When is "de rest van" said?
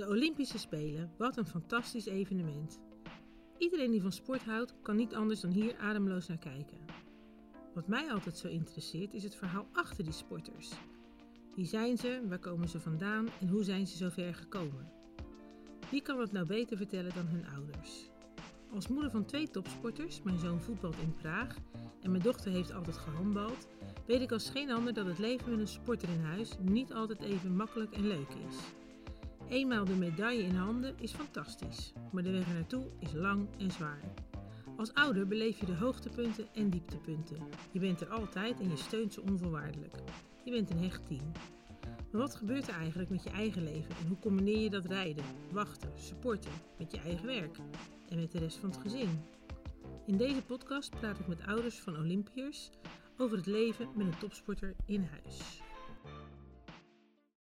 48.32-48.70